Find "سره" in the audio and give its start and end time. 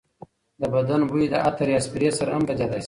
2.17-2.29